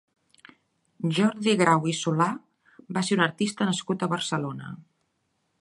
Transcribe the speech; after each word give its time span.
Jordi 1.17 1.53
Grau 1.59 1.85
i 1.93 1.93
Solà 1.99 2.29
va 2.97 3.07
ser 3.11 3.21
un 3.21 3.23
artista 3.29 3.71
nascut 3.71 4.07
a 4.07 4.11
Barcelona. 4.15 4.77